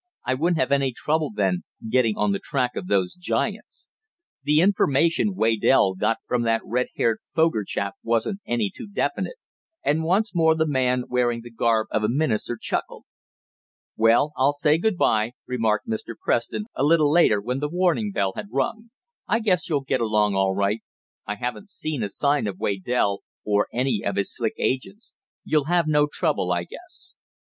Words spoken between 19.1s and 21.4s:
"I guess you'll get along all right. I